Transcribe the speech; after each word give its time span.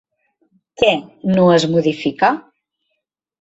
Què 0.83 0.89
no 1.33 1.43
es 1.59 1.67
modifica? 1.75 2.31